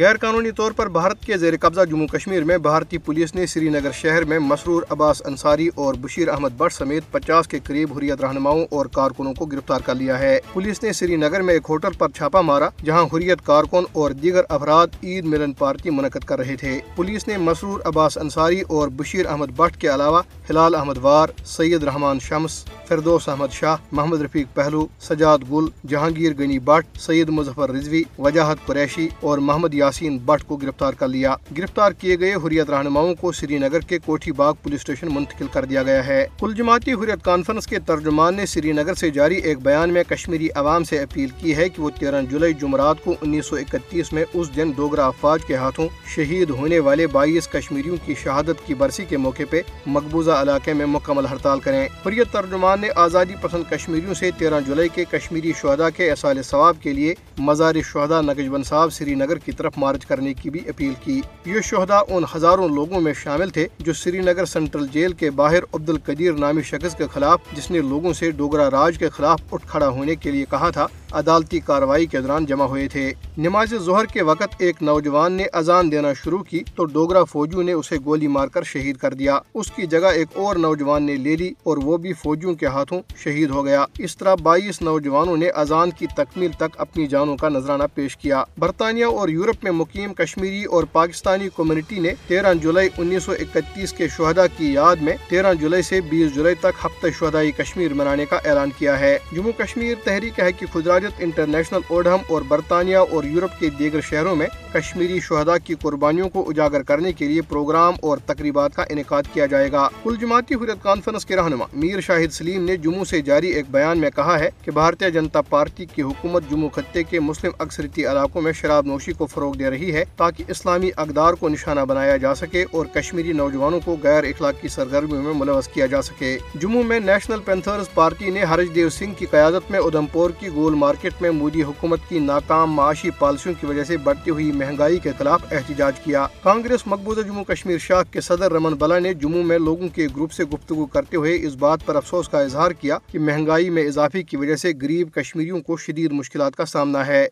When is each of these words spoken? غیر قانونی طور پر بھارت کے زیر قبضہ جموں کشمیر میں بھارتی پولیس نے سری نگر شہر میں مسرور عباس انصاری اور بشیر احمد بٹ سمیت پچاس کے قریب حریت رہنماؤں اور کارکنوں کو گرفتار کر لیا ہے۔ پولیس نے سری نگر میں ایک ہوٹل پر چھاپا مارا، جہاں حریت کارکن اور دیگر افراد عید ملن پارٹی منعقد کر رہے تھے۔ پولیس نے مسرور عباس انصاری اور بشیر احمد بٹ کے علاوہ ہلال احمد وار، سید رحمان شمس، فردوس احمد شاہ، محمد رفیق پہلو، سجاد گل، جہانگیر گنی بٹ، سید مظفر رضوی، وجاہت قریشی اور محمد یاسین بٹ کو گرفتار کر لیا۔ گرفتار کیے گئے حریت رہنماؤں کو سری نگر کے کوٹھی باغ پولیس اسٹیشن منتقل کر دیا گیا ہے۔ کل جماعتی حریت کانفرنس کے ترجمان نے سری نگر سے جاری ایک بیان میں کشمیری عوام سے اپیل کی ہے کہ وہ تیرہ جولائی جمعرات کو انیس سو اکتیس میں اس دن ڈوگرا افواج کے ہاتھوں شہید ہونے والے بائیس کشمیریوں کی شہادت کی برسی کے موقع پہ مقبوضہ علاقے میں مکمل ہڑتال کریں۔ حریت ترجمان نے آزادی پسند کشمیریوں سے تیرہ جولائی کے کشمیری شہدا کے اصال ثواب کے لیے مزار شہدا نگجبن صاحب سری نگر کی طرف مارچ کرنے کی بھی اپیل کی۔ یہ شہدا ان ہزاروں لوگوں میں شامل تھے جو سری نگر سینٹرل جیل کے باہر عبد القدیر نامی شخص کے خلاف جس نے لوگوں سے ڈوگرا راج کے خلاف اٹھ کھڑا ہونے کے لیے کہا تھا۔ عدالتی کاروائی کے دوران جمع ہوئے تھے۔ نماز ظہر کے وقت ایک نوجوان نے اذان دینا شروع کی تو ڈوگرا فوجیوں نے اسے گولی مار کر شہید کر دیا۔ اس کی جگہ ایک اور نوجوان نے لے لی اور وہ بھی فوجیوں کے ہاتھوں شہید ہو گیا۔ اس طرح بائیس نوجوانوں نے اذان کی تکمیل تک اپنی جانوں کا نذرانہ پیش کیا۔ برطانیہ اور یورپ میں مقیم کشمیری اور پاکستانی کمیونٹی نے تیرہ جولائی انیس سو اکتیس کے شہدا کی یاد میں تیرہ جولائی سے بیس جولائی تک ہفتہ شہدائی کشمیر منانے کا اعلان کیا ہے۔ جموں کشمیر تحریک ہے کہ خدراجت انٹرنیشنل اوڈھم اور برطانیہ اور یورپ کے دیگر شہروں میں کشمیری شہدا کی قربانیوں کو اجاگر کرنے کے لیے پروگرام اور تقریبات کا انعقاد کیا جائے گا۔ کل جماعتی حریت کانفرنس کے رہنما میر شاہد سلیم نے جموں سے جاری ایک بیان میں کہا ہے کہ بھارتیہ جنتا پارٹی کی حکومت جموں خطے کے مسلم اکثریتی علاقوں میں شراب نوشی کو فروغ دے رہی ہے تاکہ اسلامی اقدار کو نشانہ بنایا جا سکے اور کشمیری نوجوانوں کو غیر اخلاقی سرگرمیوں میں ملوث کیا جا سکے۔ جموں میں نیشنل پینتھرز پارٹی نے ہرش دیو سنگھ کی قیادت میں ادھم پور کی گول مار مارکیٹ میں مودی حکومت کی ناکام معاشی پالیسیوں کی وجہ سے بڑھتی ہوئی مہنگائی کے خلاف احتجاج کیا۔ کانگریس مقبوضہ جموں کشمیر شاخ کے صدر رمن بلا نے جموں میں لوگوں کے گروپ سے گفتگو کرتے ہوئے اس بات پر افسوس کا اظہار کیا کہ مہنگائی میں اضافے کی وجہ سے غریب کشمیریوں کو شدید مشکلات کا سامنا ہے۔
غیر 0.00 0.16
قانونی 0.16 0.50
طور 0.50 0.72
پر 0.72 0.88
بھارت 0.88 1.22
کے 1.22 1.36
زیر 1.38 1.54
قبضہ 1.60 1.80
جموں 1.90 2.06
کشمیر 2.06 2.44
میں 2.44 2.58
بھارتی 2.58 2.98
پولیس 2.98 3.34
نے 3.34 3.46
سری 3.46 3.68
نگر 3.68 3.90
شہر 3.92 4.24
میں 4.24 4.38
مسرور 4.38 4.82
عباس 4.90 5.22
انصاری 5.26 5.68
اور 5.74 5.94
بشیر 5.94 6.28
احمد 6.28 6.48
بٹ 6.56 6.72
سمیت 6.72 7.10
پچاس 7.10 7.48
کے 7.48 7.58
قریب 7.64 7.98
حریت 7.98 8.20
رہنماؤں 8.20 8.64
اور 8.70 8.86
کارکنوں 8.86 9.34
کو 9.34 9.46
گرفتار 9.46 9.80
کر 9.80 9.94
لیا 9.94 10.18
ہے۔ 10.18 10.38
پولیس 10.52 10.82
نے 10.82 10.92
سری 10.92 11.16
نگر 11.16 11.42
میں 11.42 11.54
ایک 11.54 11.62
ہوٹل 11.68 11.96
پر 11.98 12.08
چھاپا 12.08 12.40
مارا، 12.40 12.68
جہاں 12.84 13.04
حریت 13.04 13.44
کارکن 13.44 13.84
اور 13.92 14.10
دیگر 14.10 14.40
افراد 14.48 14.86
عید 15.02 15.24
ملن 15.24 15.52
پارٹی 15.52 15.90
منعقد 15.90 16.24
کر 16.24 16.38
رہے 16.38 16.56
تھے۔ 16.56 16.78
پولیس 16.96 17.28
نے 17.28 17.36
مسرور 17.36 17.80
عباس 17.84 18.18
انصاری 18.18 18.60
اور 18.60 18.88
بشیر 18.88 19.26
احمد 19.26 19.46
بٹ 19.56 19.76
کے 19.76 19.94
علاوہ 19.94 20.22
ہلال 20.50 20.74
احمد 20.74 20.98
وار، 20.98 21.28
سید 21.44 21.82
رحمان 21.82 22.18
شمس، 22.20 22.64
فردوس 22.88 23.28
احمد 23.28 23.52
شاہ، 23.52 23.76
محمد 23.92 24.20
رفیق 24.20 24.46
پہلو، 24.54 24.86
سجاد 25.00 25.38
گل، 25.50 25.64
جہانگیر 25.88 26.32
گنی 26.38 26.58
بٹ، 26.58 26.98
سید 27.00 27.28
مظفر 27.28 27.70
رضوی، 27.70 28.02
وجاہت 28.18 28.58
قریشی 28.66 29.08
اور 29.20 29.38
محمد 29.38 29.74
یاسین 29.74 30.18
بٹ 30.18 30.44
کو 30.44 30.56
گرفتار 30.56 30.92
کر 30.92 31.08
لیا۔ 31.08 31.34
گرفتار 31.58 31.92
کیے 31.92 32.18
گئے 32.20 32.34
حریت 32.34 32.70
رہنماؤں 32.70 33.14
کو 33.14 33.32
سری 33.32 33.58
نگر 33.58 33.80
کے 33.80 33.98
کوٹھی 33.98 34.32
باغ 34.32 34.54
پولیس 34.62 34.80
اسٹیشن 34.80 35.14
منتقل 35.14 35.46
کر 35.52 35.64
دیا 35.64 35.82
گیا 35.82 36.06
ہے۔ 36.06 36.26
کل 36.40 36.54
جماعتی 36.54 36.92
حریت 36.92 37.24
کانفرنس 37.24 37.66
کے 37.66 37.78
ترجمان 37.78 38.36
نے 38.36 38.46
سری 38.46 38.72
نگر 38.72 38.94
سے 38.94 39.10
جاری 39.10 39.36
ایک 39.36 39.62
بیان 39.62 39.92
میں 39.92 40.04
کشمیری 40.04 40.48
عوام 40.54 40.84
سے 40.84 40.98
اپیل 40.98 41.28
کی 41.38 41.56
ہے 41.56 41.68
کہ 41.68 41.82
وہ 41.82 41.90
تیرہ 41.90 42.22
جولائی 42.30 42.54
جمعرات 42.54 43.04
کو 43.04 43.14
انیس 43.22 43.46
سو 43.46 43.56
اکتیس 43.56 44.12
میں 44.12 44.24
اس 44.34 44.56
دن 44.56 44.70
ڈوگرا 44.70 45.06
افواج 45.06 45.44
کے 45.44 45.56
ہاتھوں 45.56 45.88
شہید 46.14 46.50
ہونے 46.50 46.78
والے 46.78 47.06
بائیس 47.06 47.48
کشمیریوں 47.48 47.96
کی 48.04 48.14
شہادت 48.22 48.66
کی 48.66 48.74
برسی 48.74 49.04
کے 49.04 49.16
موقع 49.16 49.42
پہ 49.50 49.62
مقبوضہ 49.86 50.38
علاقے 50.42 50.72
میں 50.72 50.86
مکمل 50.86 51.26
ہڑتال 51.26 51.60
کریں۔ 51.60 51.88
حریت 52.06 52.32
ترجمان 52.32 52.80
نے 52.80 52.88
آزادی 52.96 53.34
پسند 53.40 53.64
کشمیریوں 53.70 54.14
سے 54.14 54.30
تیرہ 54.38 54.60
جولائی 54.60 54.88
کے 54.94 55.04
کشمیری 55.10 55.52
شہدا 55.60 55.90
کے 55.90 56.10
اصال 56.10 56.42
ثواب 56.42 56.76
کے 56.82 56.92
لیے 56.92 57.14
مزار 57.38 57.74
شہدا 57.84 58.20
نگجبن 58.20 58.62
صاحب 58.62 58.92
سری 58.92 59.14
نگر 59.14 59.38
کی 59.38 59.52
طرف 59.52 59.72
مارچ 59.76 60.06
کرنے 60.06 60.34
کی 60.34 60.50
بھی 60.50 60.60
اپیل 60.68 60.92
کی۔ 61.04 61.20
یہ 61.44 61.60
شہدا 61.64 61.98
ان 62.08 62.24
ہزاروں 62.36 62.68
لوگوں 62.68 63.00
میں 63.00 63.12
شامل 63.14 63.50
تھے 63.50 63.66
جو 63.78 63.92
سری 63.92 64.18
نگر 64.18 64.44
سینٹرل 64.44 64.86
جیل 64.92 65.12
کے 65.12 65.30
باہر 65.30 65.62
عبد 65.74 65.88
القدیر 65.88 66.32
نامی 66.32 66.62
شخص 66.62 66.94
کے 66.94 67.04
خلاف 67.14 67.40
جس 67.52 67.70
نے 67.70 67.78
لوگوں 67.78 68.12
سے 68.12 68.30
ڈوگرا 68.30 68.70
راج 68.70 68.98
کے 68.98 69.08
خلاف 69.08 69.40
اٹھ 69.52 69.66
کھڑا 69.66 69.88
ہونے 69.88 70.14
کے 70.14 70.30
لیے 70.30 70.44
کہا 70.50 70.70
تھا۔ 70.70 70.86
عدالتی 71.12 71.60
کاروائی 71.60 72.06
کے 72.06 72.20
دوران 72.20 72.46
جمع 72.46 72.64
ہوئے 72.64 72.88
تھے۔ 72.88 73.12
نماز 73.38 73.74
ظہر 73.84 74.04
کے 74.04 74.22
وقت 74.22 74.54
ایک 74.58 74.82
نوجوان 74.82 75.32
نے 75.32 75.44
اذان 75.52 75.92
دینا 75.92 76.12
شروع 76.12 76.38
کی 76.38 76.62
تو 76.76 76.84
ڈوگرا 76.84 77.24
فوجیوں 77.24 77.62
نے 77.62 77.72
اسے 77.72 77.96
گولی 78.04 78.26
مار 78.26 78.48
کر 78.48 78.62
شہید 78.62 78.96
کر 78.96 79.14
دیا۔ 79.14 79.38
اس 79.54 79.70
کی 79.70 79.86
جگہ 79.86 80.06
ایک 80.06 80.28
اور 80.34 80.56
نوجوان 80.56 81.02
نے 81.02 81.16
لے 81.16 81.36
لی 81.36 81.52
اور 81.62 81.76
وہ 81.76 81.96
بھی 81.96 82.12
فوجیوں 82.12 82.54
کے 82.54 82.66
ہاتھوں 82.66 83.00
شہید 83.16 83.50
ہو 83.50 83.64
گیا۔ 83.64 83.84
اس 83.98 84.16
طرح 84.16 84.34
بائیس 84.34 84.82
نوجوانوں 84.82 85.36
نے 85.36 85.48
اذان 85.48 85.90
کی 85.90 86.06
تکمیل 86.06 86.50
تک 86.50 86.76
اپنی 86.78 87.06
جانوں 87.06 87.36
کا 87.36 87.48
نذرانہ 87.48 87.82
پیش 87.94 88.16
کیا۔ 88.16 88.44
برطانیہ 88.58 89.04
اور 89.04 89.28
یورپ 89.28 89.64
میں 89.64 89.72
مقیم 89.72 90.14
کشمیری 90.14 90.64
اور 90.64 90.84
پاکستانی 90.84 91.48
کمیونٹی 91.56 91.98
نے 91.98 92.14
تیرہ 92.26 92.54
جولائی 92.54 92.88
انیس 92.98 93.22
سو 93.22 93.32
اکتیس 93.32 93.92
کے 93.92 94.08
شہدا 94.08 94.46
کی 94.46 94.72
یاد 94.72 94.96
میں 94.96 95.12
تیرہ 95.28 95.54
جولائی 95.54 95.82
سے 95.82 96.00
بیس 96.00 96.34
جولائی 96.34 96.54
تک 96.54 96.86
ہفتہ 96.86 97.06
شہدائی 97.18 97.52
کشمیر 97.52 97.94
منانے 97.94 98.24
کا 98.24 98.36
اعلان 98.36 98.70
کیا 98.78 99.00
ہے۔ 99.00 99.18
جموں 99.32 99.52
کشمیر 99.58 99.94
تحریک 100.04 100.40
ہے 100.40 100.52
کہ 100.52 100.66
خدراجت 101.00 101.22
انٹرنیشنل 101.22 101.80
اوڈھم 101.88 102.16
اور 102.28 102.42
برطانیہ 102.42 102.96
اور 102.96 103.24
یورپ 103.24 103.60
کے 103.60 103.68
دیگر 103.70 104.00
شہروں 104.00 104.36
میں 104.36 104.46
کشمیری 104.72 105.20
شہدا 105.20 105.58
کی 105.58 105.74
قربانیوں 105.74 106.28
کو 106.28 106.44
اجاگر 106.48 106.82
کرنے 106.82 107.12
کے 107.12 107.28
لیے 107.28 107.42
پروگرام 107.42 107.94
اور 108.02 108.18
تقریبات 108.26 108.74
کا 108.74 108.84
انعقاد 108.90 109.22
کیا 109.32 109.46
جائے 109.46 109.72
گا۔ 109.72 109.88
کل 110.02 110.16
جماعتی 110.20 110.54
حریت 110.54 110.82
کانفرنس 110.82 111.26
کے 111.26 111.36
رہنما 111.36 111.64
میر 111.72 112.00
شاہد 112.00 112.32
سلیم 112.32 112.64
نے 112.64 112.76
جموں 112.76 113.04
سے 113.04 113.20
جاری 113.20 113.48
ایک 113.48 113.64
بیان 113.70 113.98
میں 113.98 114.10
کہا 114.10 114.38
ہے 114.38 114.48
کہ 114.64 114.70
بھارتیہ 114.70 115.08
جنتا 115.08 115.40
پارٹی 115.40 115.86
کی 115.86 116.02
حکومت 116.02 116.42
جموں 116.50 116.68
خطے 116.68 117.02
کے 117.02 117.20
مسلم 117.20 117.52
اکثریتی 117.58 118.06
علاقوں 118.06 118.42
میں 118.42 118.52
شراب 118.52 118.86
نوشی 118.86 119.12
کو 119.12 119.26
فروغ 119.26 119.56
دے 119.56 119.70
رہی 119.70 119.94
ہے 119.94 120.04
تاکہ 120.16 120.44
اسلامی 120.48 120.90
اقدار 120.96 121.34
کو 121.34 121.48
نشانہ 121.48 121.80
بنایا 121.80 122.16
جا 122.16 122.34
سکے 122.34 122.64
اور 122.72 122.86
کشمیری 122.86 123.32
نوجوانوں 123.32 123.80
کو 123.84 123.96
غیر 124.02 124.24
اخلاقی 124.24 124.68
سرگرمیوں 124.68 125.22
میں 125.22 125.34
ملوث 125.34 125.68
کیا 125.68 125.86
جا 125.86 126.02
سکے۔ 126.02 126.38
جموں 126.54 126.82
میں 126.82 127.00
نیشنل 127.00 127.40
پینتھرز 127.44 127.94
پارٹی 127.94 128.30
نے 128.30 128.44
ہرش 128.44 128.68
دیو 128.74 128.90
سنگھ 128.90 129.14
کی 129.18 129.26
قیادت 129.26 129.70
میں 129.70 129.80
ادھم 129.80 130.06
پور 130.06 130.30
کی 130.30 130.48
گول 130.54 130.74
مار 130.74 130.89
مارکیٹ 130.90 131.12
میں 131.20 131.30
مودی 131.30 131.62
حکومت 131.62 131.98
کی 132.08 132.18
ناکام 132.18 132.72
معاشی 132.72 133.10
پالیسیوں 133.10 133.54
کی 133.60 133.66
وجہ 133.66 133.84
سے 133.84 133.96
بڑھتی 133.96 134.30
ہوئی 134.30 134.52
مہنگائی 134.52 134.98
کے 134.98 135.10
خلاف 135.18 135.42
احتجاج 135.50 136.00
کیا۔ 136.04 136.26
کانگریس 136.42 136.86
مقبوضہ 136.86 137.20
جموں 137.20 137.44
کشمیر 137.44 137.78
شاخ 137.78 138.12
کے 138.12 138.20
صدر 138.20 138.52
رمن 138.52 138.74
بلا 138.74 138.98
نے 138.98 139.14
جموں 139.14 139.42
میں 139.42 139.58
لوگوں 139.58 139.88
کے 139.88 140.06
گروپ 140.16 140.32
سے 140.32 140.44
گفتگو 140.44 140.86
کرتے 140.86 141.16
ہوئے 141.16 141.38
اس 141.46 141.54
بات 141.54 141.86
پر 141.86 141.96
افسوس 141.96 142.28
کا 142.28 142.40
اظہار 142.40 142.70
کیا 142.70 142.98
کہ 143.06 143.18
مہنگائی 143.18 143.70
میں 143.70 143.86
اضافے 143.86 144.22
کی 144.22 144.36
وجہ 144.36 144.56
سے 144.56 144.72
غریب 144.82 145.14
کشمیریوں 145.14 145.60
کو 145.60 145.76
شدید 145.76 146.12
مشکلات 146.12 146.56
کا 146.56 146.64
سامنا 146.64 147.06
ہے۔ 147.06 147.28